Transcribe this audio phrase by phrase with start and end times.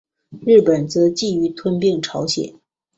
[0.43, 2.55] 日本则觊觎吞并朝鲜。